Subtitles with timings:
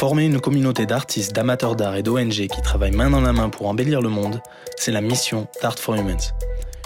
[0.00, 3.68] Former une communauté d'artistes, d'amateurs d'art et d'ONG qui travaillent main dans la main pour
[3.68, 4.40] embellir le monde,
[4.78, 6.32] c'est la mission d'Art for Humans.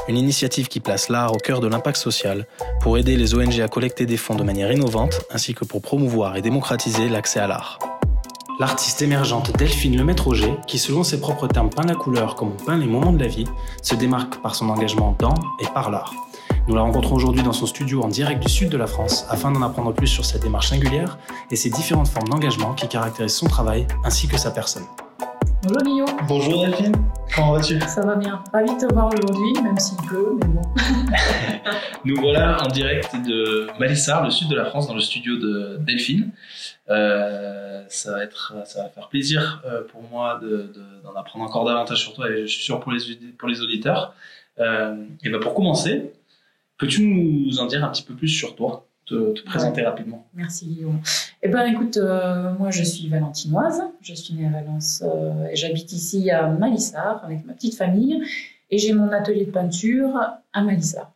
[0.08, 2.44] Une initiative qui place l'art au cœur de l'impact social
[2.80, 6.34] pour aider les ONG à collecter des fonds de manière innovante ainsi que pour promouvoir
[6.34, 7.78] et démocratiser l'accès à l'art.
[8.58, 12.78] L'artiste émergente Delphine Lemaitre-Auger, qui selon ses propres termes peint la couleur comme on peint
[12.78, 13.46] les moments de la vie,
[13.80, 16.12] se démarque par son engagement dans et par l'art.
[16.66, 19.52] Nous la rencontrons aujourd'hui dans son studio en direct du sud de la France afin
[19.52, 21.18] d'en apprendre plus sur cette démarche singulière
[21.50, 24.84] et ses différentes formes d'engagement qui caractérisent son travail ainsi que sa personne.
[25.62, 26.08] Bonjour Guillaume.
[26.26, 26.94] Bonjour Delphine,
[27.34, 27.78] comment vas-tu?
[27.80, 28.42] Ça va bien.
[28.50, 30.62] Ravi de te voir aujourd'hui, même s'il pleut, mais bon.
[32.06, 35.76] Nous voilà en direct de Malissard, le sud de la France, dans le studio de
[35.80, 36.30] Delphine.
[36.88, 40.40] Euh, ça, va être, ça va faire plaisir euh, pour moi
[41.02, 43.00] d'en apprendre encore davantage sur toi et je suis sûr pour les,
[43.38, 44.14] pour les auditeurs.
[44.60, 46.12] Euh, et ben pour commencer,
[46.78, 50.26] Peux-tu nous en dire un petit peu plus sur toi, te, présenter rapidement?
[50.34, 51.00] Merci Guillaume.
[51.42, 55.56] Eh ben, écoute, euh, moi je suis valentinoise, je suis née à Valence euh, et
[55.56, 58.22] j'habite ici à Malissard avec ma petite famille
[58.70, 60.18] et j'ai mon atelier de peinture
[60.52, 61.10] à Malissard.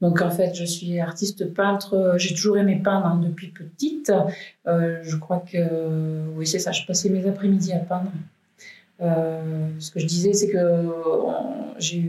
[0.00, 2.14] Donc en fait, je suis artiste peintre.
[2.16, 4.10] J'ai toujours aimé peindre hein, depuis petite.
[4.66, 6.72] Euh, je crois que oui, c'est ça.
[6.72, 8.10] Je passais mes après-midi à peindre
[9.00, 10.88] ce que je disais, c'est que
[11.78, 12.08] j'ai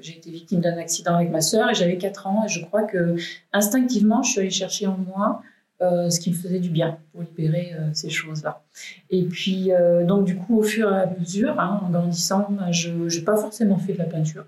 [0.00, 3.16] été victime d'un accident avec ma sœur et j'avais 4 ans et je crois que
[3.52, 5.42] instinctivement, je suis allée chercher en moi
[5.82, 8.62] euh, ce qui me faisait du bien pour libérer euh, ces choses-là.
[9.10, 9.70] Et puis,
[10.04, 13.36] donc du coup, au fur et à mesure, hein, en grandissant, bah, je n'ai pas
[13.36, 14.44] forcément fait de la peinture.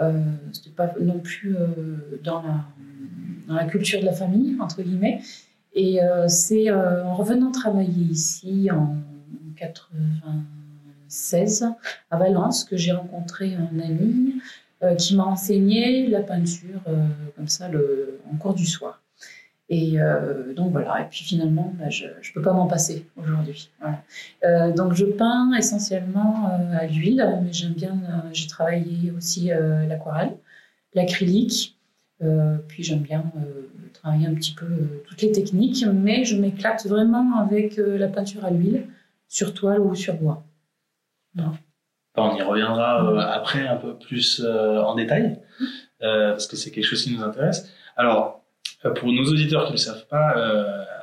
[0.00, 0.20] Euh,
[0.52, 1.54] C'était pas non plus
[2.24, 2.64] dans la,
[3.46, 5.20] dans, la, culture de la famille, entre guillemets.
[5.74, 8.96] Et c'est en revenant travailler ici en
[9.56, 9.98] 80
[11.12, 11.66] 16
[12.10, 14.40] à Valence que j'ai rencontré un ami
[14.82, 19.00] euh, qui m'a enseigné la peinture euh, comme ça le, en cours du soir.
[19.68, 23.70] Et euh, donc voilà, et puis finalement, bah, je ne peux pas m'en passer aujourd'hui.
[24.76, 27.96] donc je peins essentiellement à l'huile, mais j'aime bien,
[28.32, 29.50] j'ai travaillé aussi
[29.88, 30.36] l'aquarelle,
[30.94, 31.78] l'acrylique,
[32.68, 33.24] puis j'aime bien
[33.94, 34.66] travailler un petit peu
[35.06, 38.88] toutes les techniques, mais je m'éclate vraiment avec la peinture à l'huile,
[39.28, 40.44] sur toile ou sur bois.
[42.16, 45.38] On y reviendra euh, après un peu plus euh, en détail,
[46.02, 47.72] euh, parce que c'est quelque chose qui nous intéresse.
[47.96, 48.42] Alors,
[48.96, 50.30] pour nos auditeurs qui ne le savent pas,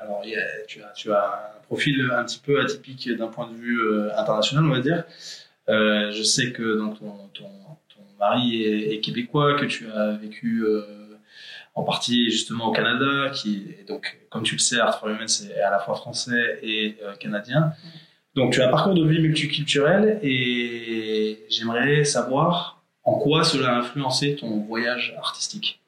[0.01, 0.22] alors,
[0.67, 0.81] tu,
[1.12, 5.03] as, un profil un petit peu atypique d'un point de vue international, on va dire.
[5.67, 7.50] je sais que donc, ton, ton,
[7.88, 10.66] ton mari est, québécois, que tu as vécu
[11.73, 15.59] en partie justement au Canada, qui donc, comme tu le sais, Art for Human, c'est
[15.61, 17.72] à la fois français et canadien.
[18.35, 23.79] Donc tu as un parcours de vie multiculturel et j'aimerais savoir en quoi cela a
[23.79, 25.81] influencé ton voyage artistique.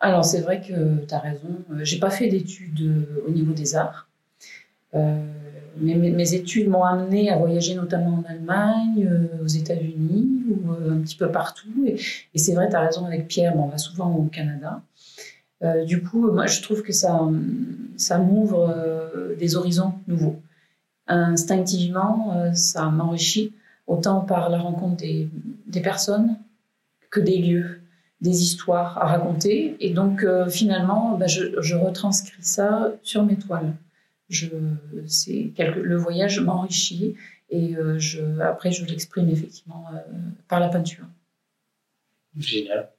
[0.00, 1.48] Alors c'est vrai que tu as raison.
[1.72, 4.08] Euh, j'ai pas fait d'études euh, au niveau des arts.
[4.94, 5.22] Euh,
[5.80, 9.08] mais mes, études m'ont amené à voyager notamment en Allemagne,
[9.40, 11.86] aux États-Unis ou un petit peu partout.
[11.86, 11.98] Et,
[12.38, 14.80] c'est vrai, tu as raison avec Pierre, on va souvent au Canada.
[15.86, 17.20] du coup, moi, je trouve que ça,
[17.96, 18.74] ça m'ouvre
[19.38, 20.40] des horizons nouveaux
[21.08, 23.52] instinctivement, euh, ça m'enrichit
[23.86, 25.30] autant par la rencontre des,
[25.82, 26.36] personnes
[27.10, 27.80] que des lieux,
[28.20, 29.76] des histoires à raconter.
[29.80, 33.74] Et donc, euh, finalement, bah, je, retranscris ça sur mes toiles.
[34.30, 37.16] Le voyage m'enrichit
[37.48, 37.98] et euh,
[38.42, 39.86] après, je l'exprime effectivement
[40.48, 41.06] par la peinture.
[42.36, 42.90] Génial.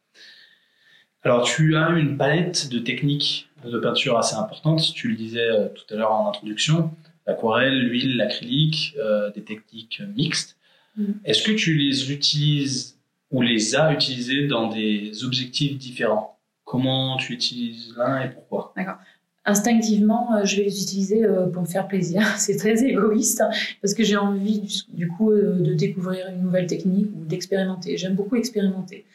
[1.22, 4.81] Alors, tu as une palette de techniques de peinture assez importante.
[4.96, 6.92] Tu le disais tout à l'heure en introduction
[7.29, 10.57] l'aquarelle, l'huile, l'acrylique, euh, des techniques mixtes.
[10.97, 11.13] Mm.
[11.25, 12.97] Est-ce que tu les utilises
[13.31, 16.38] ou les as utilisées dans des objectifs différents?
[16.66, 18.73] Comment tu utilises l'un et pourquoi?
[18.75, 18.97] D'accord.
[19.45, 22.22] Instinctivement, euh, je vais les utiliser euh, pour me faire plaisir.
[22.38, 23.50] C'est très égoïste hein,
[23.81, 27.97] parce que j'ai envie du, coup de découvrir une nouvelle technique ou d'expérimenter.
[27.97, 29.06] J'aime beaucoup expérimenter.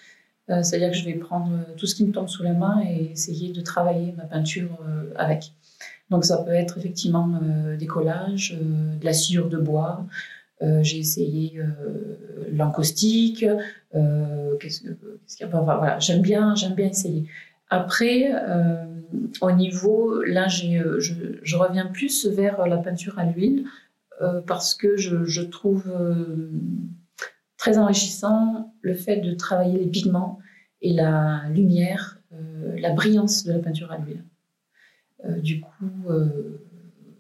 [0.47, 3.51] C'est-à-dire que je vais prendre tout ce qui me tombe sous la main et essayer
[3.51, 4.69] de travailler ma peinture
[5.17, 5.53] avec.
[6.15, 10.07] Donc ça peut être effectivement euh, des collages, euh, de la sciure de bois.
[10.63, 11.61] Euh, j'ai essayé
[12.53, 13.45] l'encaustique.
[14.61, 14.97] qu'est-ce qu'il
[15.41, 17.29] y a voilà, j'aime bien, j'aime bien essayer.
[17.69, 18.33] Après,
[19.41, 23.65] au niveau, là, je, reviens plus vers la peinture à l'huile
[24.47, 25.93] parce que je trouve
[27.57, 30.39] très enrichissant le fait de travailler les pigments
[30.81, 32.21] et la lumière,
[32.77, 34.23] la brillance de la peinture à l'huile.
[35.27, 35.91] Euh, du coup.
[36.09, 36.61] Euh,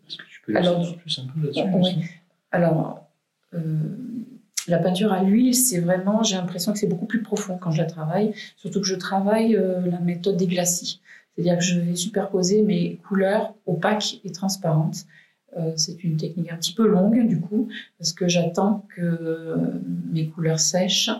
[0.06, 2.04] Est-ce que tu peux alors, plus un peu là-dessus Oui.
[2.50, 3.06] Alors,
[3.54, 3.58] euh,
[4.68, 7.78] la peinture à l'huile, c'est vraiment, j'ai l'impression que c'est beaucoup plus profond quand je
[7.78, 11.00] la travaille, surtout que je travaille la méthode des glacis.
[11.34, 15.04] C'est-à-dire que je vais superposer mes couleurs opaques et transparentes
[15.76, 17.68] c'est une technique un petit peu longue du coup,
[17.98, 19.56] parce que j'attends que
[20.10, 21.10] mes couleurs sèchent,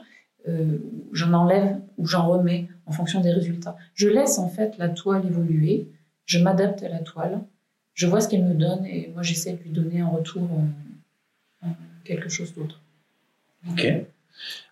[1.13, 3.77] j'en enlève ou j'en remets en fonction des résultats.
[3.95, 5.87] Je laisse en fait la toile évoluer,
[6.27, 7.41] je m'adapte à la toile,
[7.95, 10.49] je vois ce qu'elle me donne et moi j'essaie de lui donner en retour
[12.05, 12.81] quelque chose d'autre.
[13.71, 13.87] Ok.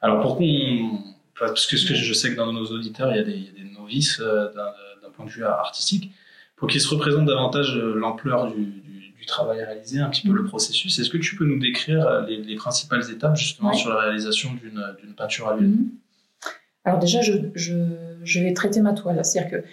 [0.03, 3.53] Alors pour qu'on parce que, je sais que dans nos auditeurs, il y a des,
[3.77, 6.13] novices euh, d'un point de vue artistique.
[6.57, 8.81] Pour qu'ils se représentent davantage euh, l'ampleur du,
[9.27, 12.57] travail réalisé, un petit peu le processus, est-ce que tu peux nous décrire euh, les,
[12.57, 15.71] principales étapes justement sur la réalisation d'une peinture à l'huile?
[15.71, 15.91] Mhm.
[16.85, 19.25] Alors déjà, je, vais traiter ma toile.
[19.25, 19.67] C'est-à-dire que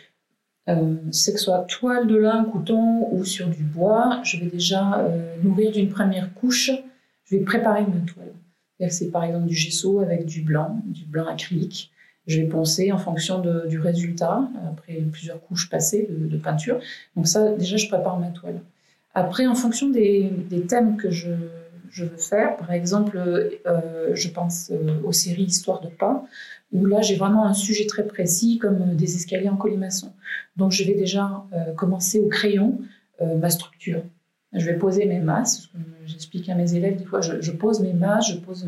[0.68, 5.04] c'est que ce soit toile de lin, coton ou sur du bois, je vais déjà
[5.44, 6.72] nourrir d'une première couche,
[7.26, 8.34] je vais préparer ma toile.
[8.90, 11.92] C'est par exemple du gesso avec du blanc, du blanc acrylique.
[12.28, 16.80] Je vais poncer en fonction du résultat, après plusieurs couches passées de, peinture.
[17.16, 18.62] Donc ça, déjà, je prépare ma toile.
[19.16, 20.32] Après, en fonction des,
[20.68, 21.32] thèmes que je,
[21.98, 26.24] veux faire, par exemple, euh, je pense euh, aux séries Histoire de pas,
[26.72, 30.14] où là, j'ai vraiment un sujet très précis, comme des escaliers en colimaçon.
[30.56, 32.80] Donc, je vais déjà euh, commencer au crayon
[33.42, 34.02] ma structure.
[34.54, 35.70] Je vais poser mes masses.
[36.06, 38.66] J'explique à mes élèves, des fois, je, pose mes masses, je pose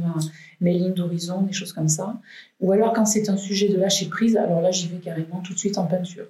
[0.59, 2.19] mes lignes d'horizon, des choses comme ça.
[2.59, 5.53] Ou alors, quand c'est un sujet de lâcher prise, alors là, j'y vais carrément tout
[5.53, 6.25] de suite en peinture.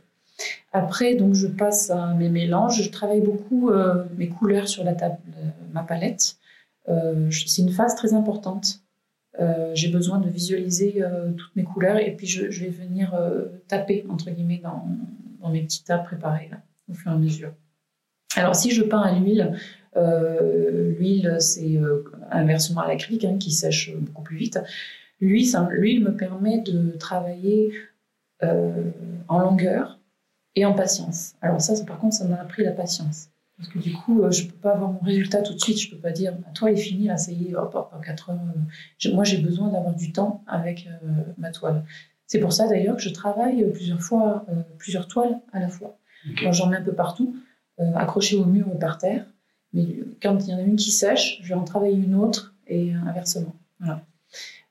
[0.72, 2.82] Après, donc, je passe à mes mélanges.
[2.82, 6.38] Je travaille beaucoup euh, mes couleurs sur la table, euh, ma palette.
[6.90, 8.80] Euh, c'est une phase très importante.
[9.74, 11.04] J'ai besoin de visualiser
[11.38, 13.18] toutes mes couleurs et puis je, vais venir
[13.68, 14.86] taper, entre guillemets, dans,
[15.50, 16.52] mes petits tas préparés
[16.90, 17.54] au fur et à mesure.
[18.36, 19.58] Alors, si je peins à l'huile,
[19.98, 24.60] euh, l'huile, c'est euh, inversement à l'acrylique hein, qui sèche beaucoup plus vite.
[25.20, 27.72] L'huile me permet de travailler
[28.44, 28.92] euh,
[29.28, 30.00] en longueur
[30.56, 31.36] et en patience.
[31.42, 33.30] Alors ça, par contre, ça m'a appris la patience.
[33.62, 35.80] Parce que du coup, je ne peux pas avoir mon résultat tout de suite.
[35.80, 37.76] Je ne peux pas dire, bah, toi, il est fini, là, ça y est, hop,
[37.76, 38.40] hop, 4 heures.
[39.14, 40.90] Moi, j'ai besoin d'avoir du temps avec
[41.38, 41.84] ma toile.
[42.26, 44.46] C'est pour ça, d'ailleurs, que je travaille plusieurs fois,
[44.80, 46.00] plusieurs toiles à la fois.
[46.52, 47.36] J'en mets un peu partout.
[47.82, 49.26] Euh, accrochée au mur ou par terre.
[49.74, 49.86] Mais
[50.22, 52.94] quand il y en a une qui sèche, je vais en travailler une autre et
[53.08, 53.56] inversement.
[53.80, 54.04] Voilà.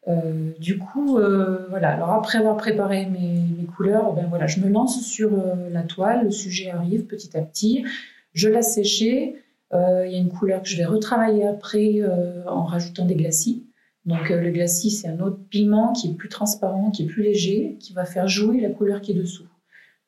[0.06, 1.94] Euh, du coup, euh, voilà.
[1.94, 5.30] Alors après avoir préparé mes, couleurs, ben voilà, je me lance sur
[5.70, 6.24] la toile.
[6.24, 7.84] Le sujet arrive petit à petit.
[8.32, 9.36] Je la sécher.
[9.72, 12.00] Il y a une couleur que je vais retravailler après
[12.48, 13.64] en rajoutant des glacis.
[14.04, 17.76] Donc le glacis, c'est un autre pigment qui est plus transparent, qui est plus léger,
[17.78, 19.46] qui va faire jouer la couleur qui est dessous.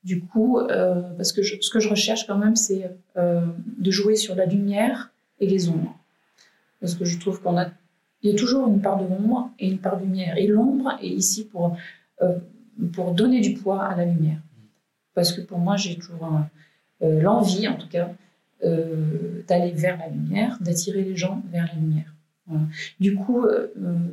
[0.04, 3.46] Du coup, euh, parce que ce que je recherche quand même, c'est euh,
[3.78, 5.96] de jouer sur la lumière et les ombres.
[6.80, 7.68] Parce que je trouve qu'on a,
[8.22, 10.36] il y a toujours une part de l'ombre et une part de lumière.
[10.38, 11.76] Et l'ombre est ici pour,
[12.20, 12.38] euh,
[12.92, 14.40] pour donner du poids à la lumière.
[15.14, 16.28] Parce que pour moi, j'ai toujours
[17.02, 18.10] l'envie, en tout cas,
[18.62, 22.14] d'aller vers la lumière, d'attirer les gens vers la lumière.
[23.00, 23.46] Du coup,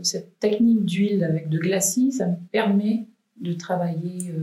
[0.02, 3.06] cette technique d'huile avec de glacis, ça me permet
[3.40, 4.34] de travailler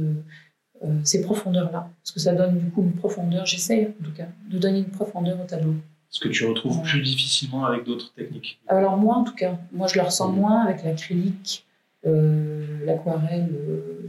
[0.85, 1.91] euh, ces profondeurs-là.
[2.03, 4.91] Parce que ça donne du coup une profondeur, j'essaie en tout cas, de donner une
[4.91, 5.75] profondeur au tableau.
[6.11, 8.61] Ce que tu retrouves plus difficilement avec d'autres techniques?
[8.69, 11.67] Alors moi en tout cas, moi je le ressens moins avec l'acrylique,
[12.07, 14.07] euh, l'aquarelle, euh,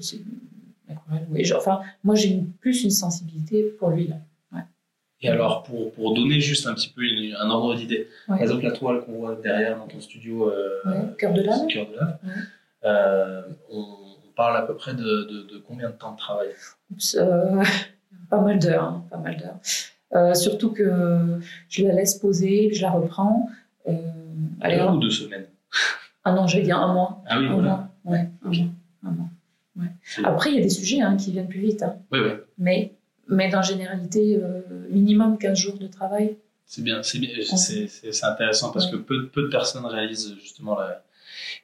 [1.30, 1.52] oui.
[1.54, 4.20] Enfin, moi j'ai plus une sensibilité pour l'huile.
[5.20, 7.02] Et alors, pour, pour, donner juste un petit peu
[7.40, 10.54] un ordre d'idée, par exemple, la toile qu'on voit derrière dans ton studio,
[11.18, 13.84] Cœur de lave, Cœur de lave on,
[14.38, 16.50] parle à peu près de, de, combien de temps de travail?
[17.16, 17.64] Euh,
[18.30, 19.58] Pas mal d'heures, hein, pas mal d'heures.
[20.14, 21.40] Euh, surtout que
[21.70, 23.50] je la laisse poser, je la reprends.
[23.88, 23.94] Euh,
[24.60, 25.46] allez, un ou deux semaines?
[26.26, 27.24] Ah non, j'allais dire un mois.
[27.26, 27.88] Ah oui, un Mois.
[28.04, 29.27] Ouais, un mois.
[29.78, 30.24] Ouais.
[30.24, 31.84] Après, il y a des sujets hein, qui viennent plus vite.
[31.84, 31.98] Hein.
[32.12, 32.32] Oui, oui.
[32.58, 32.94] Mais,
[33.28, 36.38] mais dans généralité, euh, minimum 15 jours de travail.
[36.66, 41.04] C'est bien, c'est bien, c'est intéressant parce que peu, peu de personnes réalisent justement la.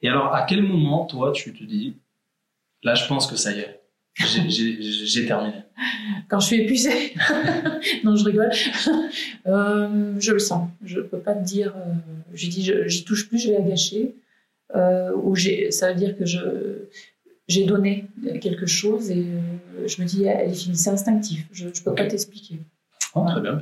[0.02, 1.94] Et alors, à quel moment, toi, tu te dis,
[2.84, 3.80] Là, je pense que ça y est.
[4.14, 5.62] J'ai terminé?
[6.28, 7.14] Quand je suis épuisée.
[8.04, 8.50] non, je rigole.
[9.46, 10.70] Euh, je le sens.
[10.82, 11.74] Je ne peux pas te dire.
[11.76, 11.92] Euh,
[12.32, 14.14] j'ai dit, j'y touche plus, je vais la gâcher.
[14.74, 15.36] Ou
[15.68, 16.24] ça veut dire que
[17.48, 18.06] j'ai donné
[18.40, 20.76] quelque chose et euh, je me dis, elle est finie.
[20.76, 21.46] C'est instinctif.
[21.52, 22.60] Je ne peux pas t'expliquer.
[23.14, 23.60] Oh, très bien.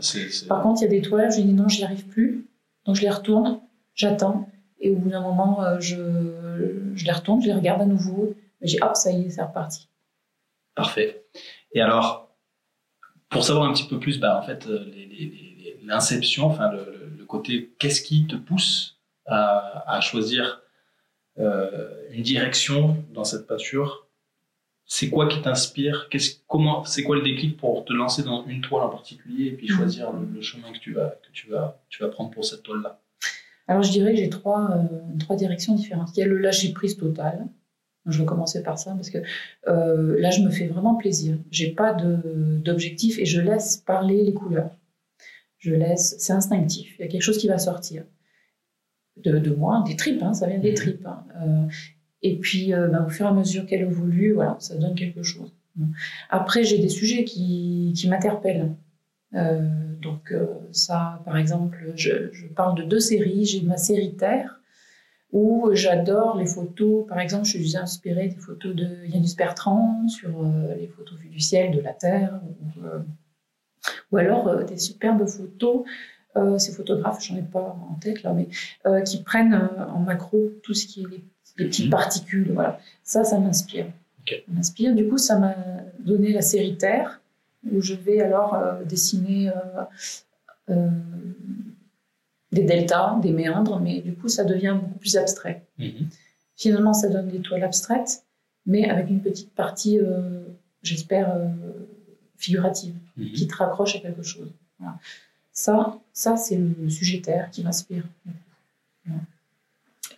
[0.49, 2.47] Par contre, il y a des toiles, je dis non, je n'y arrive plus.
[2.87, 3.61] Donc je les retourne,
[3.95, 4.49] j'attends.
[4.81, 5.97] Et au bout d'un moment, je,
[6.95, 9.89] je les retourne, je les regarde à nouveau j'ai hop, ça y est, c'est reparti.
[10.75, 11.25] Parfait.
[11.73, 12.35] Et alors,
[13.29, 14.85] pour savoir un petit peu plus, bah, en fait, euh,
[15.83, 20.62] l'inception, enfin, le, côté, qu'est-ce qui te pousse à, choisir euh,
[21.39, 24.07] une direction dans cette peinture
[24.85, 26.09] c'est quoi qui t'inspire?
[26.11, 29.53] Qu'est-ce, comment, c'est quoi le déclic pour te lancer dans une toile en particulier et
[29.53, 29.77] puis Mhm.
[29.77, 32.63] choisir le, le chemin que tu vas que tu vas tu vas prendre pour cette
[32.63, 33.01] toile là
[33.69, 36.11] Alors, je dirais que j'ai trois, euh, trois directions différentes.
[36.17, 37.47] Il y a le lâcher prise total.
[38.05, 39.19] Je vais commencer par ça parce que
[39.69, 41.39] euh, là, je me fais vraiment plaisir.
[41.51, 44.73] J'ai pas de- d'objectif et je laisse parler les couleurs.
[45.59, 46.97] Je laisse, c'est instinctif.
[46.99, 48.03] Il y a quelque chose qui va sortir
[49.17, 50.77] de, de moi, des tripes, hein, ça vient des Mhm.
[50.77, 51.07] tripes.
[51.07, 51.25] hein.
[51.43, 51.67] Euh,
[52.23, 55.23] et puis, euh, ben, au fur et à mesure qu'elle évolue, voilà, ça donne quelque
[55.23, 55.53] chose.
[56.31, 58.75] Après, j'ai des sujets qui, qui m'interpellent.
[59.35, 59.69] Euh,
[60.03, 60.35] donc
[60.73, 63.45] ça, par exemple, je, je parle de deux séries.
[63.47, 64.61] J'ai ma série Terre,
[65.33, 67.07] où j'adore les photos.
[67.09, 70.45] Par exemple, je suis inspirée des photos de Yannis Bertrand sur
[70.79, 72.81] les photos vues du ciel, de la Terre, ou,
[74.13, 75.85] ou alors des superbes photos.
[76.37, 78.49] Euh, ces photographes, j'en ai pas en tête là, mais
[78.87, 81.25] euh, qui prennent euh, en macro tout ce qui est les,
[81.59, 81.91] les petites Mhm.
[81.91, 82.51] particules.
[82.53, 83.87] Voilà, ça, ça m'inspire.
[84.21, 84.43] Ok.
[84.47, 84.95] Ça m'inspire.
[84.95, 85.55] Du coup, ça m'a
[85.99, 87.21] donné la série Terre
[87.71, 89.51] où je vais alors dessiner
[90.69, 95.65] des deltas, des méandres, mais du coup ça devient beaucoup plus abstrait.
[96.57, 98.25] Finalement, ça donne des toiles abstraites,
[98.67, 99.99] mais avec une petite partie,
[100.83, 101.35] j'espère,
[102.37, 103.33] figurative, Mhm.
[103.33, 104.51] qui te raccroche à quelque chose.
[104.79, 104.97] Voilà.
[105.53, 108.05] Ça, ça c'est le sujet terre qui m'inspire.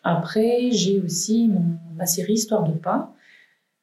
[0.03, 3.15] Après, j'ai aussi mon- ma série Histoire de pas,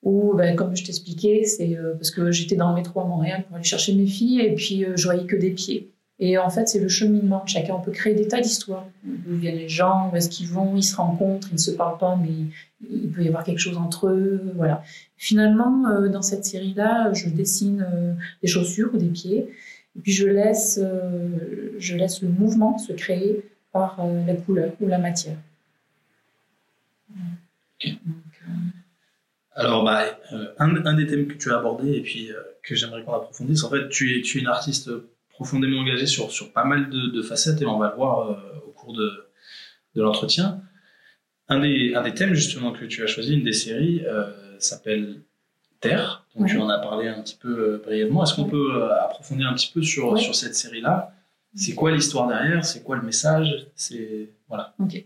[0.03, 3.43] où, ben, comme je t'expliquais, c'est euh, parce que j'étais dans le métro à Montréal
[3.48, 5.89] pour aller chercher mes filles, et puis euh, je voyais que des pieds.
[6.20, 7.46] Et en fait, c'est le cheminement.
[7.48, 8.86] Chacun peut créer des tas d'histoires.
[9.03, 11.98] D'où viennent les gens, où est-ce qu'ils vont, ils se rencontrent, ils ne se parlent
[11.98, 12.29] pas, mais
[12.91, 14.51] il peut y avoir quelque chose entre eux.
[14.55, 14.84] Voilà.
[15.17, 19.50] Finalement, euh, dans cette série-là, je dessine des chaussures ou des pieds.
[19.98, 24.74] Et puis je laisse, euh, je laisse le mouvement se créer par euh, la couleur
[24.79, 25.38] ou la matière.
[29.53, 32.29] Alors, bah, euh, un, des thèmes que tu as abordé et puis
[32.63, 34.89] que j'aimerais qu'on approfondisse, en fait, tu es, tu es une artiste
[35.29, 38.93] profondément engagée sur, sur pas mal de, facettes et on va le voir au cours
[38.93, 39.12] de,
[39.95, 40.62] de l'entretien.
[41.50, 44.03] Un des, un des thèmes, justement, que tu as choisi, une des séries,
[44.60, 45.21] s'appelle
[45.81, 46.25] Terre.
[46.35, 48.23] Donc, tu en as parlé un petit peu euh, brièvement.
[48.23, 50.19] Est-ce qu'on peut euh, approfondir un petit peu sur, Ouais.
[50.21, 51.13] sur cette série-là?
[51.55, 52.63] C'est quoi l'histoire derrière?
[52.63, 53.67] C'est quoi le message?
[53.75, 54.73] C'est voilà.
[54.79, 55.03] Ok.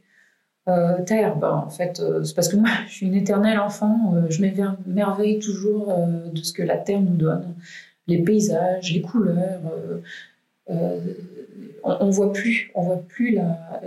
[0.67, 4.13] Euh, terre, bah, en fait, euh, c'est parce que moi, je suis une éternelle enfant.
[4.15, 5.95] euh, je m'émerveille toujours
[6.31, 7.55] de ce que la terre nous donne,
[8.07, 9.61] les paysages, les couleurs.
[10.67, 11.01] on,
[11.83, 13.81] on voit plus, on voit plus la,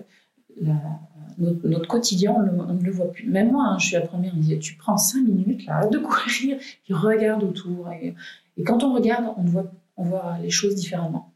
[0.62, 0.72] la-
[1.38, 3.28] notre, quotidien, on, on ne le voit plus.
[3.28, 5.86] Même moi, hein, je suis la première à me dire, tu prends cinq minutes là
[5.86, 8.14] de courir, tu regardes autour, et,
[8.64, 11.32] quand on regarde, on voit, on voit les choses différemment.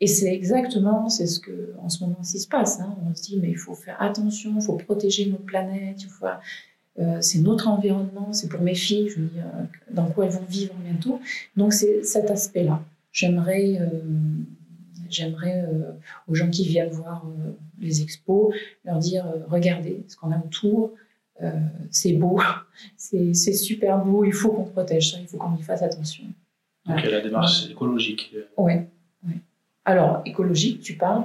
[0.00, 2.80] Et c'est exactement, c'est ce que en ce moment ci se passe.
[2.80, 2.94] hein.
[3.04, 6.06] On se dit, mais il faut faire attention, il faut protéger notre planète,
[6.98, 10.74] euh, c'est notre environnement, c'est pour mes filles, je euh, dans quoi elles vont vivre
[10.84, 11.20] bientôt.
[11.56, 12.82] Donc c'est cet aspect-là.
[13.12, 14.00] J'aimerais, euh,
[15.08, 15.92] j'aimerais euh,
[16.28, 20.38] aux gens qui viennent voir euh, les expos leur dire, euh, regardez ce qu'on a
[20.38, 20.92] autour,
[21.90, 22.40] c'est beau,
[22.96, 26.24] c'est super beau, il faut qu'on protège ça, il faut qu'on y fasse attention.
[26.86, 28.32] Donc, la démarche écologique.
[28.34, 28.88] euh, Ouais.
[29.84, 31.24] Alors, écologique, tu parles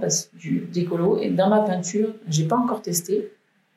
[0.71, 1.19] d'écolo.
[1.19, 3.31] Et dans ma peinture, j'ai pas encore testé.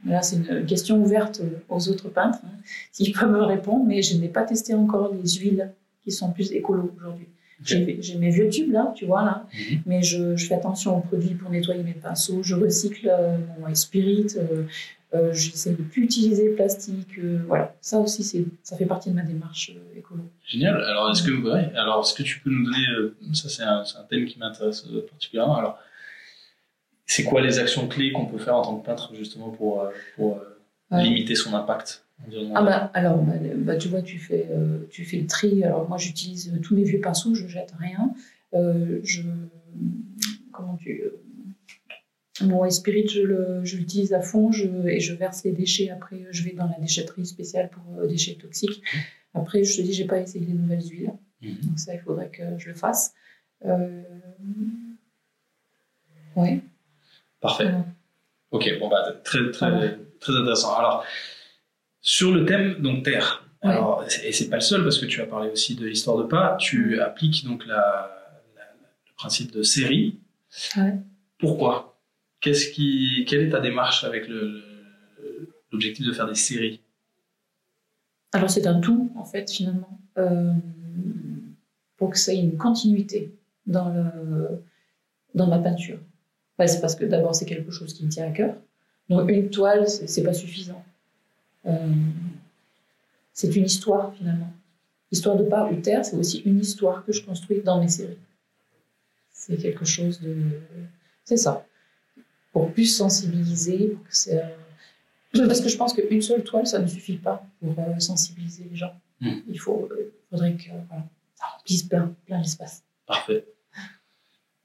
[0.05, 2.51] Là, c'est une question ouverte aux autres peintres, hein,
[2.93, 6.53] s'ils peuvent me répondre, mais je n'ai pas testé encore les huiles qui sont plus
[6.53, 7.29] écolo aujourd'hui.
[7.65, 9.83] J'ai j'ai mes vieux tubes là, tu vois là, Mhm.
[9.87, 13.75] mais je, je fais attention aux produits pour nettoyer mes pinceaux, je recycle euh, mon
[13.75, 14.65] spirit, euh,
[15.15, 17.75] euh, j'essaie de plus utiliser le plastique, euh, voilà.
[17.81, 20.23] Ça aussi, c'est, ça fait partie de ma démarche euh, écolo.
[20.47, 20.83] Génial.
[20.83, 24.27] Alors, est-ce que, ouais, alors, est-ce que tu peux nous donner, ça c'est un, thème
[24.27, 25.57] qui m'intéresse particulièrement.
[25.57, 25.79] Alors,
[27.07, 30.41] c'est quoi les actions clés qu'on peut faire en tant que peintre justement pour, pour
[30.91, 31.03] Ouais.
[31.03, 32.04] limiter son impact?
[32.55, 35.63] Ah bah alors bah, bah, tu vois tu fais euh, tu fais le tri.
[35.65, 38.15] Alors moi j'utilise tous mes vieux pinceaux je jette rien.
[38.55, 39.23] Euh, je
[40.53, 41.21] comment tu euh,
[42.43, 45.91] mon spirit je l'utilise à fond je, et je verse les déchets.
[45.91, 48.83] Après je vais dans la déchetterie spéciale pour euh, déchets toxiques.
[49.35, 51.13] Après je te dis j'ai pas essayé les nouvelles huiles.
[51.43, 51.57] Mhm.
[51.63, 53.13] donc ça il faudrait que je le fasse.
[53.67, 54.03] Euh,
[56.37, 56.61] ouais.
[57.41, 57.71] Parfait.
[58.51, 60.75] Ok, bon bah très très très intéressant.
[60.77, 61.05] Alors
[62.05, 63.49] sur le thème donc terre.
[63.63, 63.71] Ouais.
[63.71, 66.25] Alors et c'est pas le seul parce que tu as parlé aussi de l'histoire de
[66.25, 66.57] pas.
[66.61, 67.77] Tu appliques donc la,
[68.57, 68.63] la-
[69.09, 70.19] le principe de série.
[70.77, 70.95] Ouais.
[71.39, 71.99] Pourquoi?
[72.41, 74.29] Qu'est-ce qui quelle est ta démarche avec
[75.73, 76.81] l'objectif de faire des séries?
[78.33, 80.53] Alors c'est un tout, en fait, finalement, euh,
[81.97, 83.33] pour que ça ait une continuité
[83.67, 84.63] dans, le,
[85.35, 85.99] dans ma peinture.
[86.67, 88.55] C'est parce que d'abord, c'est quelque chose qui me tient à cœur.
[89.09, 90.85] Donc une toile, c'est pas suffisant.
[91.67, 91.93] Euh,
[93.33, 94.53] c'est une histoire, finalement.
[95.11, 98.19] Histoire de pas ou terre, c'est aussi une histoire que je construis dans mes séries.
[99.31, 100.37] C'est quelque chose de.
[101.25, 101.67] C'est ça.
[102.53, 104.43] Pour plus sensibiliser, pour que c'est.
[105.33, 108.77] Parce que je pense qu'une seule toile, ça ne suffit pas pour euh, sensibiliser les
[108.77, 108.95] gens.
[109.21, 109.41] Mm.
[109.49, 111.05] Il faut, euh, faudrait que voilà,
[111.35, 112.85] ça remplisse plein, plein l'espace.
[113.07, 113.45] Parfait.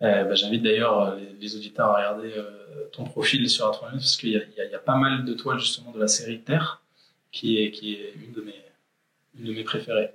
[0.01, 3.79] Euh, bah, J'invite d'ailleurs euh, les, les auditeurs à regarder euh, ton profil sur Art
[3.82, 6.82] parce qu'il y a pas mal de toiles justement de la série Terre
[7.31, 10.12] qui est, une, de mes, préférées.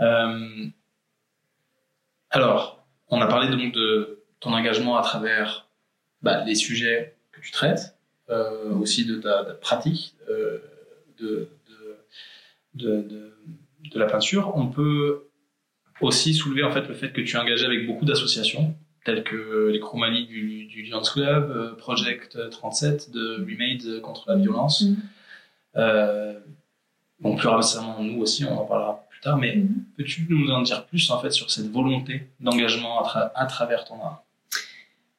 [0.00, 0.66] Euh,
[2.30, 5.68] alors, on a parlé donc de ton engagement à travers
[6.22, 7.96] bah, les sujets que tu traites,
[8.30, 10.58] euh, aussi de ta, pratique euh,
[11.18, 11.48] de,
[13.94, 14.52] la peinture.
[14.54, 15.24] On peut
[16.00, 19.70] aussi soulever en fait le fait que tu es engagé avec beaucoup d'associations telles que
[19.72, 24.82] les Chromalies du, du Lions Club, Project 37 de Remade contre la violence.
[24.82, 24.94] Mm.
[24.94, 24.94] Euh,
[27.20, 29.84] bon, plus récemment, nous aussi, on en parlera plus tard, mais Mhm.
[29.96, 33.84] peux-tu nous en dire plus en fait sur cette volonté d'engagement à, tra- à travers
[33.84, 34.24] ton art?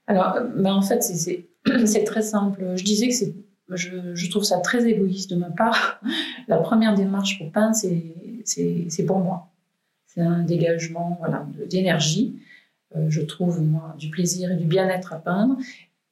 [0.08, 2.76] Alors, euh, ben, en fait, c'est- très simple.
[2.76, 3.34] Je disais que c'est,
[3.70, 6.02] je, je trouve ça très égoïste de ma part.
[6.48, 9.48] La première démarche pour peindre, c'est- pour moi.
[10.08, 12.40] C'est un dégagement voilà, d'énergie.
[12.96, 15.58] Euh, je trouve, moi, du plaisir et du bien-être à peindre.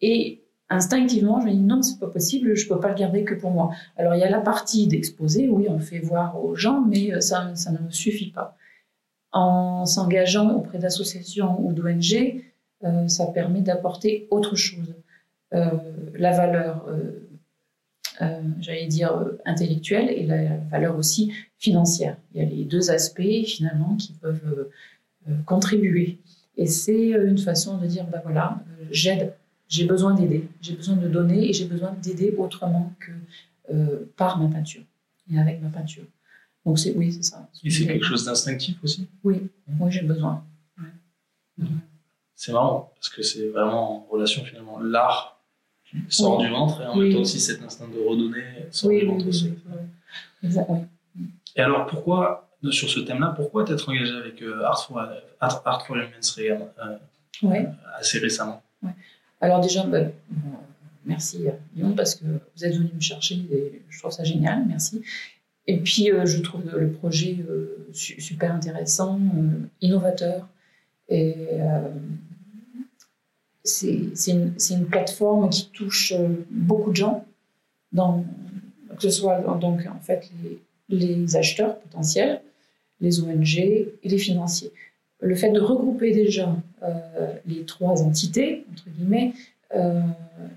[0.01, 3.33] Et instinctivement, je me dis non, c'est pas possible, je peux pas le garder que
[3.33, 3.71] pour moi.
[3.95, 7.21] Alors, il y a la partie d'exposer, oui, on fait voir aux gens, mais euh,
[7.21, 8.55] ça, ça ne me suffit pas.
[9.31, 12.43] En s'engageant auprès d'associations ou d'ONG,
[12.83, 14.95] euh, ça permet d'apporter autre chose.
[15.53, 15.69] Euh,
[16.15, 16.85] la valeur,
[18.59, 22.17] j'allais dire, intellectuelle et la valeur aussi financière.
[22.33, 24.69] Il y a les deux aspects finalement qui peuvent
[25.45, 26.17] contribuer.
[26.57, 28.59] Et c'est une façon de dire, ben voilà,
[28.89, 29.33] j'aide,
[29.67, 33.11] j'ai besoin d'aider, j'ai besoin de donner et j'ai besoin d'aider autrement que
[33.73, 34.83] euh, par ma peinture
[35.31, 36.05] et avec ma peinture.
[36.65, 37.49] Donc c'est oui, c'est ça.
[37.63, 39.07] Et c'est quelque chose d'instinctif aussi?
[39.23, 40.43] Oui, oui, j'ai besoin.
[42.35, 44.79] C'est marrant, parce que c'est vraiment en relation finalement.
[44.79, 45.39] L'art
[46.09, 46.45] sort Oui.
[46.45, 47.05] du ventre et en Oui.
[47.05, 49.53] même temps aussi cet instinct de redonner sort Oui, du ventre oui, aussi.
[51.55, 54.99] Et alors pourquoi, sur ce thème-là, pourquoi t'être engagé avec euh, Art, for,
[55.39, 56.37] Art, Art for Humans
[57.43, 57.63] euh,
[57.95, 58.61] assez récemment?
[59.41, 60.11] Alors déjà, ben,
[61.05, 61.45] merci
[61.75, 65.01] Lyon parce que vous êtes venu me chercher et je trouve ça génial, merci.
[65.67, 70.47] Et puis euh, je trouve le projet euh, su- super intéressant, euh, innovateur
[71.09, 71.35] et
[73.63, 76.13] c'est une, plateforme qui touche
[76.49, 77.25] beaucoup de gens,
[77.95, 80.29] que ce soit donc en fait
[80.89, 82.41] les acheteurs potentiels,
[82.99, 84.71] les ONG et les financiers.
[85.19, 89.33] Le fait de regrouper déjà euh, les trois entités, entre guillemets,
[89.75, 90.01] euh,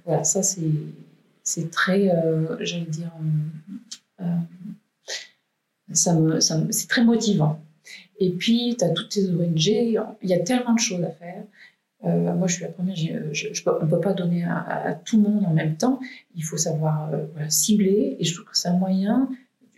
[0.05, 3.11] voilà, ça c'est très, euh, j'allais dire,
[5.93, 7.59] ça me, ça c'est très motivant.
[8.19, 11.43] Et puis, tu as toutes ces ONG, il y a tellement de choses à faire.
[12.03, 12.97] Moi, je suis la première,
[13.33, 16.01] je, on ne peut pas donner à, tout le monde en même temps.
[16.37, 17.11] Il faut savoir
[17.49, 19.31] cibler, et je trouve que c'est un moyen,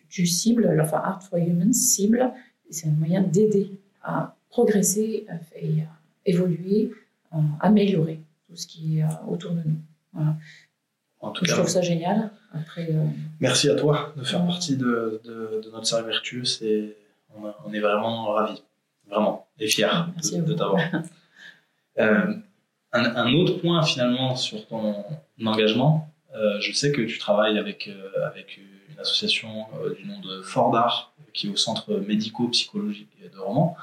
[0.09, 2.33] tu cibles, enfin, Art for Humans cible,
[2.69, 3.71] c'est un moyen d'aider
[4.03, 5.87] à progresser à- et à
[6.27, 6.93] évoluer,
[7.33, 9.81] à améliorer tout ce qui est euh, autour de nous.
[10.13, 10.37] Voilà.
[11.21, 12.31] En tout Je trouve ça génial.
[12.53, 13.05] Après, euh,
[13.41, 14.47] merci à toi de faire Ouais.
[14.49, 16.45] partie de, de, de notre cercle vertueux.
[16.45, 16.97] C'est,
[17.35, 18.63] on, est vraiment ravis,
[19.09, 20.81] vraiment, et fiers Merci de, t'avoir.
[21.99, 22.35] Euh,
[22.95, 25.05] un, un autre point finalement sur ton
[25.45, 28.27] engagement, euh, je sais que tu travailles avec, euh,
[29.03, 33.77] association euh, du nom de Fort d'Art, qui est au centre médico-psychologique de Romans.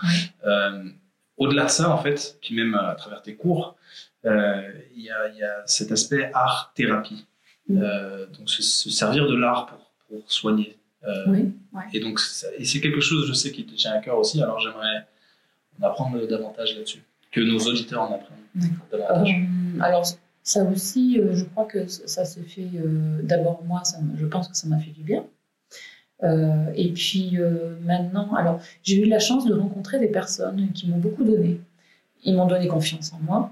[0.45, 0.83] Euh,
[1.37, 3.75] Au-delà de ça, en fait, puis même à travers tes cours,
[4.25, 4.61] euh,
[4.95, 7.25] il y, a, il y a cet aspect art-thérapie.
[7.69, 7.81] Mm.
[7.81, 10.75] Euh, donc se, se servir de l'art pour, pour soigner.
[11.07, 11.83] Euh, oui, ouais.
[11.93, 14.41] et donc, ça- et c'est quelque chose, je sais, qui te tient à cœur aussi.
[14.43, 15.07] Alors, j'aimerais
[15.79, 17.01] en apprendre davantage là-dessus,
[17.31, 19.29] que nos auditeurs en apprennent davantage.
[19.29, 20.03] Euh, alors,
[20.49, 23.83] ça aussi, euh, je crois que ça se fait euh, d'abord moi,
[24.15, 25.23] je pense que ça m'a fait du bien.
[26.23, 27.37] Euh, et puis
[27.83, 31.61] maintenant, alors j'ai eu la chance de rencontrer des personnes qui m'ont beaucoup donné.
[32.23, 33.51] Ils m'ont donné confiance en moi.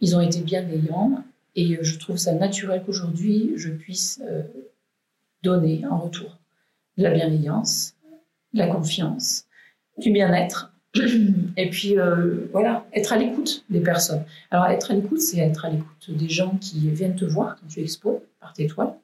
[0.00, 1.22] Ils ont été bienveillants
[1.54, 4.20] et je trouve ça naturel qu'aujourd'hui je puisse
[5.44, 6.38] donner en retour
[6.98, 7.94] de la bienveillance,
[8.52, 9.44] de la confiance,
[9.96, 10.69] du bien-être.
[11.56, 14.24] Et puis euh, voilà, être à l'écoute des personnes.
[14.50, 17.66] Alors, être à l'écoute, c'est être à l'écoute des gens qui viennent te voir quand
[17.68, 18.94] tu exposes par tes toiles.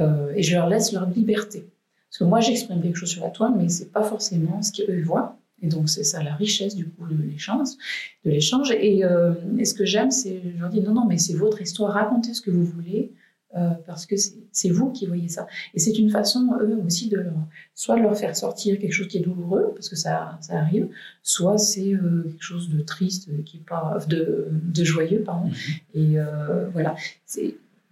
[0.00, 1.66] Euh, et je leur laisse leur liberté.
[2.08, 5.02] Parce que moi, j'exprime quelque chose sur la toile, mais c'est pas forcément ce qu'eux
[5.02, 5.36] voient.
[5.62, 8.70] Et donc, c'est ça la richesse du coup de l'échange.
[8.72, 11.60] Et, euh, et ce que j'aime, c'est, je leur dis non, non, mais c'est votre
[11.60, 13.12] histoire, racontez ce que vous voulez.
[13.56, 15.46] Euh, parce que c'est vous qui voyez ça.
[15.74, 17.34] Et c'est une façon, eux aussi, de leur,
[17.72, 20.88] soit de leur faire sortir quelque chose qui est douloureux, parce que ça, ça arrive,
[21.22, 25.50] soit c'est euh, quelque chose de triste, qui pas, de, de joyeux, pardon.
[25.50, 25.80] Mm-hmm.
[25.94, 26.96] Et euh, voilà.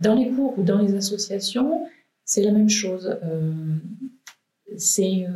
[0.00, 1.86] Dans les cours ou dans les associations,
[2.24, 3.16] c'est la même chose.
[4.76, 5.28] c'est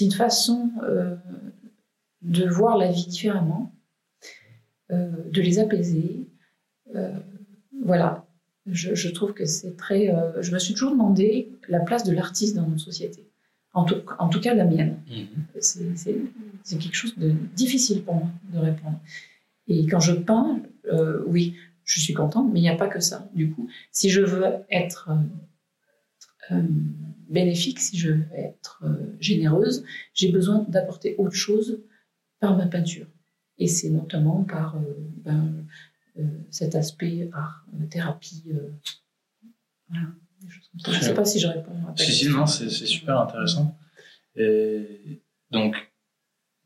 [0.00, 0.70] une façon
[2.22, 3.74] de voir la vie différemment,
[4.88, 6.26] de les apaiser.
[7.84, 8.23] voilà,
[8.66, 10.14] je, trouve que c'est très.
[10.14, 13.26] Euh, je me suis toujours demandé la place de l'artiste dans notre société.
[13.74, 14.98] En tout, en tout cas, la mienne.
[15.08, 15.60] Mhm.
[16.62, 19.00] C'est quelque chose de difficile pour moi de répondre.
[19.66, 23.00] Et quand je peins, euh, oui, je suis contente, mais il n'y a pas que
[23.00, 23.28] ça.
[23.34, 25.10] Du coup, si je veux être
[26.50, 26.62] euh,
[27.28, 28.82] bénéfique, si je veux être
[29.20, 31.80] généreuse, j'ai besoin d'apporter autre chose
[32.40, 33.06] par ma peinture.
[33.58, 34.76] Et c'est notamment par
[35.24, 35.64] ben,
[36.50, 38.44] cet aspect art, euh, thérapie.
[38.48, 38.70] Euh,
[39.90, 43.76] Je ne sais pas si je réponds à Si, si, non, c'est super intéressant.
[44.36, 45.90] Et donc,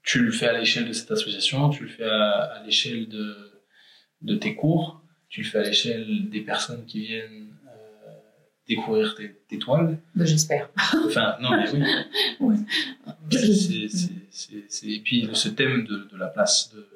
[0.02, 3.62] tu le fais à l'échelle de cette association, tu le fais à, l'échelle de,
[4.22, 7.48] de tes cours, tu le fais à l'échelle des personnes qui viennent
[8.66, 9.14] découvrir
[9.48, 9.98] tes, toiles.
[10.14, 10.70] Ben, j'espère.
[11.06, 11.70] Enfin, non, mais
[12.40, 12.56] oui.
[14.82, 16.86] et puis, ce thème de, de la place de,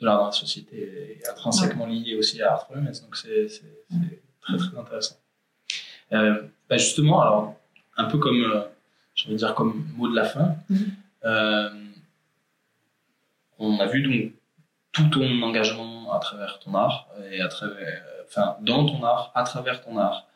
[0.00, 3.48] de l'art dans la société est intrinsèquement lié aussi à Art Humans, donc c'est
[4.40, 5.16] très très intéressant.
[6.12, 7.54] Euh, bah justement, alors
[7.96, 8.62] un peu comme, euh,
[9.14, 10.90] je dire comme mot de la fin, mm-hmm.
[11.24, 11.70] euh,
[13.58, 14.32] on a vu donc
[14.92, 19.42] tout ton engagement à travers ton art et à travers, enfin dans ton art, à
[19.44, 20.28] travers ton art,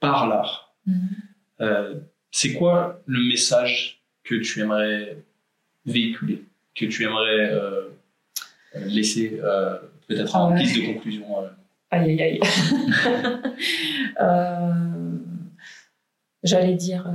[0.00, 0.72] par l'art.
[0.88, 2.00] Mm-hmm.
[2.30, 5.22] c'est quoi le message que tu aimerais
[5.84, 6.44] véhiculer?
[6.74, 7.50] Que tu aimerais
[8.74, 11.48] euh, laisser euh, peut-être en guise de conclusion euh.
[11.90, 12.40] Aïe, aïe, aïe.
[16.42, 17.06] J'allais dire.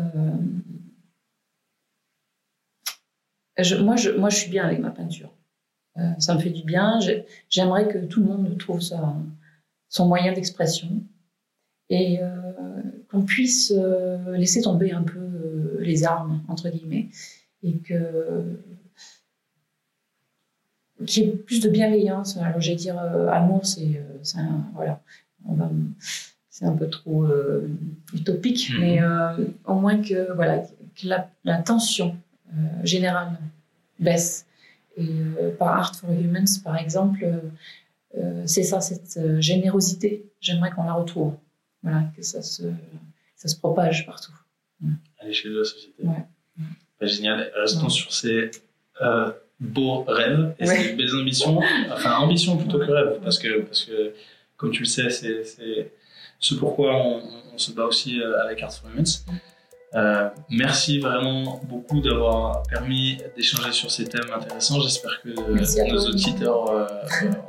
[3.82, 5.34] moi, je, moi, je suis bien avec ma peinture.
[6.20, 7.00] ça me fait du bien.
[7.50, 9.16] J'aimerais que tout le monde trouve ça,
[9.90, 10.90] son moyen d'expression
[11.90, 12.20] et
[13.10, 13.74] qu'on puisse
[14.28, 17.10] laisser tomber un peu les armes, entre guillemets,
[17.64, 18.62] et que
[21.06, 22.38] qui est plus de bienveillance.
[22.38, 25.02] Alors, j'allais dire euh, amour, c'est euh, un, voilà,
[26.50, 27.70] c'est un peu trop euh,
[28.14, 28.80] utopique, mhm.
[28.80, 29.00] mais
[29.66, 31.08] au moins que voilà, que
[31.44, 32.18] la, tension
[32.84, 33.38] générale
[34.00, 34.46] baisse.
[34.98, 35.08] Et
[35.60, 37.28] par Art for Humans, par exemple,
[38.46, 40.26] c'est ça, cette générosité.
[40.42, 41.34] J'aimerais qu'on la retrouve.
[41.84, 42.64] Voilà, que ça se,
[43.36, 44.34] ça se propage partout.
[45.20, 46.04] À l'échelle de la société.
[46.04, 46.26] Ouais.
[47.00, 47.52] Bah, génial.
[47.56, 48.50] Restons sur ces
[49.60, 51.60] beaux rêves et c'est belles ambitions,
[51.92, 54.14] enfin ambition plutôt que rêve, parce que, parce que
[54.56, 55.92] comme tu le sais, c'est
[56.40, 57.22] ce pourquoi on,
[57.58, 59.24] se bat aussi euh, avec Arts for Humans.
[59.96, 64.80] Euh, merci vraiment beaucoup d'avoir permis d'échanger sur ces thèmes intéressants.
[64.82, 66.88] J'espère que nos auditeurs euh,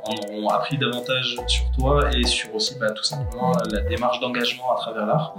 [0.05, 4.75] en auront appris davantage sur toi et sur aussi bah, tout simplement la démarche d'engagement
[4.75, 5.35] à travers l'art.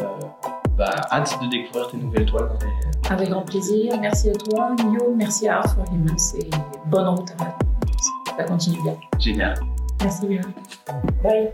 [0.00, 0.04] Euh,
[0.76, 2.50] bah, hâte de découvrir tes nouvelles toiles.
[3.10, 3.92] Avec grand plaisir.
[4.00, 5.14] Merci à toi, Mio.
[5.16, 6.50] Merci à Art for Humans et
[6.86, 8.96] bonne route à Ça continue bien.
[9.18, 9.54] Génial.
[10.02, 10.42] Merci bien.
[11.22, 11.50] Bye.